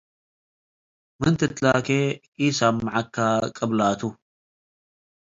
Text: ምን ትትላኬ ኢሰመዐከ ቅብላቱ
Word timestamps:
ምን 1.19 1.33
ትትላኬ 1.39 1.87
ኢሰመዐከ 2.45 3.15
ቅብላቱ 3.57 4.01